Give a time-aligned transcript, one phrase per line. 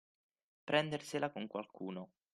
[0.63, 2.09] Prendersela con qualcuno.